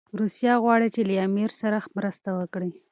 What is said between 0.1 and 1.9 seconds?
روسیه غواړي چي له امیر سره